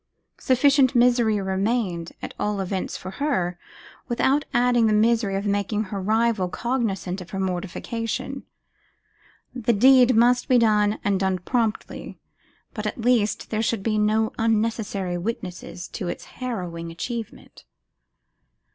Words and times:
Sufficient 0.39 0.95
misery 0.95 1.39
remained, 1.39 2.13
at 2.23 2.33
all 2.39 2.59
events, 2.59 2.97
for 2.97 3.11
her, 3.21 3.59
without 4.07 4.45
adding 4.51 4.87
the 4.87 4.93
misery 4.93 5.35
of 5.35 5.45
making 5.45 5.83
her 5.93 6.01
rival 6.01 6.49
cognizant 6.49 7.21
of 7.21 7.29
her 7.29 7.39
mortification. 7.39 8.41
The 9.53 9.73
deed 9.73 10.15
must 10.15 10.47
be 10.47 10.57
done, 10.57 10.97
and 11.03 11.19
done 11.19 11.37
promptly; 11.37 12.17
but, 12.73 12.87
at 12.87 12.99
least, 12.99 13.51
there 13.51 13.61
should 13.61 13.83
be 13.83 13.99
no 13.99 14.33
unnecessary 14.39 15.19
witnesses 15.19 15.87
to 15.89 16.07
its 16.07 16.25
harrowing 16.25 16.89
achievement. 16.89 17.63